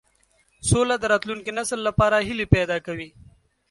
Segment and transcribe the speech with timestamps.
[0.69, 3.09] سوله د راتلونکي نسل لپاره هیلې پیدا کوي.